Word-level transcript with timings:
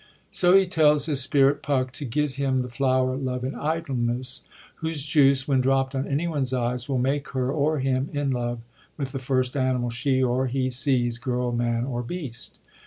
So 0.31 0.55
he 0.55 0.65
tells 0.65 1.05
his 1.05 1.21
spirit 1.21 1.61
Puck 1.61 1.91
to 1.91 2.05
get 2.05 2.31
him 2.31 2.63
the 2.63 2.69
flower 2.69 3.15
love 3.15 3.43
in 3.43 3.53
idleness, 3.53 4.41
whose 4.77 5.03
juice, 5.03 5.47
when 5.47 5.61
dropt 5.61 5.93
on 5.93 6.07
anyone's 6.07 6.53
eyes, 6.53 6.89
will 6.89 6.97
make 6.97 7.27
her 7.33 7.51
or 7.51 7.77
him 7.81 8.09
in 8.11 8.31
love 8.31 8.61
with 8.97 9.11
the 9.11 9.19
first 9.19 9.55
animal 9.55 9.91
she 9.91 10.23
or 10.23 10.47
he 10.47 10.71
sees— 10.71 11.19
girl, 11.19 11.51
man, 11.51 11.85
or 11.85 12.01
be^tst. 12.01 12.57